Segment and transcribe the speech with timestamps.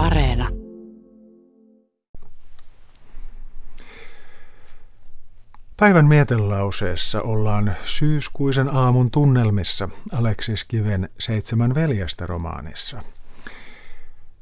[0.00, 0.48] Areena.
[5.76, 13.02] Päivän mietelauseessa ollaan syyskuisen aamun tunnelmissa Aleksis Kiven Seitsemän veljestä romaanissa.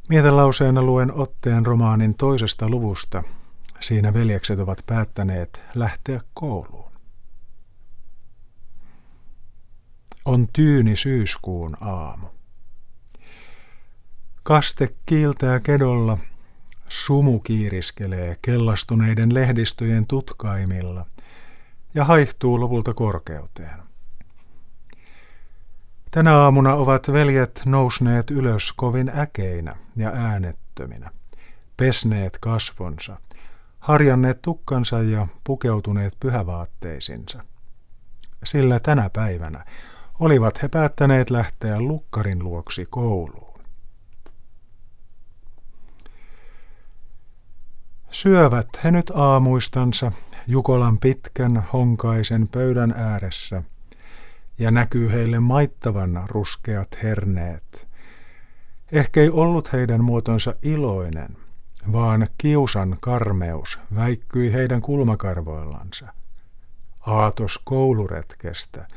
[0.08, 3.22] Mietelauseena luen otteen romaanin toisesta luvusta.
[3.80, 6.92] Siinä veljekset ovat päättäneet lähteä kouluun.
[10.24, 12.37] On tyyni syyskuun aamu.
[14.48, 16.18] Kaste kiiltää kedolla,
[16.88, 21.06] sumu kiiriskelee kellastuneiden lehdistöjen tutkaimilla
[21.94, 23.78] ja haihtuu lopulta korkeuteen.
[26.10, 31.10] Tänä aamuna ovat veljet nousneet ylös kovin äkeinä ja äänettöminä,
[31.76, 33.16] pesneet kasvonsa,
[33.78, 37.44] harjanneet tukkansa ja pukeutuneet pyhävaatteisinsa.
[38.44, 39.64] Sillä tänä päivänä
[40.20, 43.47] olivat he päättäneet lähteä lukkarin luoksi kouluun.
[48.22, 50.12] Syövät he nyt aamuistansa
[50.46, 53.62] Jukolan pitkän honkaisen pöydän ääressä,
[54.58, 57.88] ja näkyy heille maittavan ruskeat herneet.
[58.92, 61.36] Ehkä ei ollut heidän muotonsa iloinen,
[61.92, 66.06] vaan kiusan karmeus väikkyi heidän kulmakarvoillansa.
[67.00, 68.88] Aatos kouluretkestä,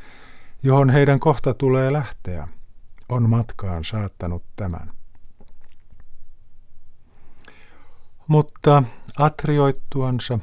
[0.62, 2.48] johon heidän kohta tulee lähteä,
[3.08, 4.90] on matkaan saattanut tämän.
[8.26, 8.82] Mutta
[9.18, 10.38] atrioittuansa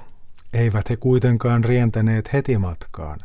[0.54, 3.20] eivät he kuitenkaan rientäneet heti matkaan,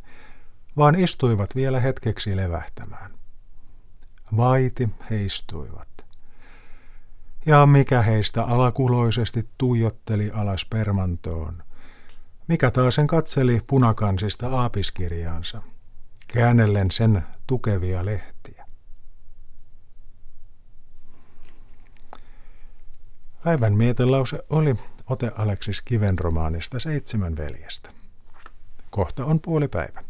[0.77, 3.11] vaan istuivat vielä hetkeksi levähtämään.
[4.37, 5.89] Vaiti heistuivat.
[7.47, 11.63] Ja mikä heistä alakuloisesti tuijotteli alas permantoon,
[12.49, 15.63] mikä taasen katseli punakansista aapiskirjaansa,
[16.29, 18.67] käännellen sen tukevia lehtiä.
[23.45, 27.91] Päivän mietelause oli ote Aleksis Kiven romaanista Seitsemän veljestä.
[28.91, 30.05] Kohta on puolipäivä.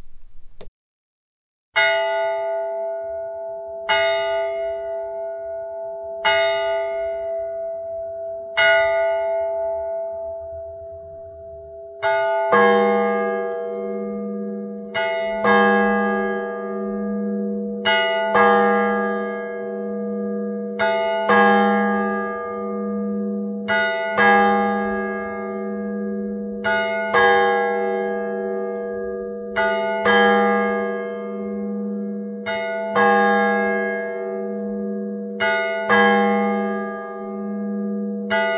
[38.35, 38.55] thank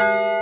[0.00, 0.39] you